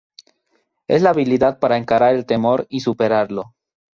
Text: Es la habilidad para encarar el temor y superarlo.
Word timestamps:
Es 0.87 1.03
la 1.03 1.11
habilidad 1.11 1.59
para 1.59 1.77
encarar 1.77 2.15
el 2.15 2.25
temor 2.25 2.65
y 2.69 2.79
superarlo. 2.79 3.53